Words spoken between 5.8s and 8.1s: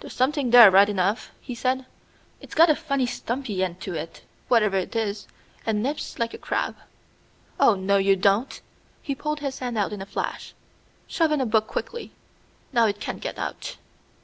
nips like a crab. Ah, no,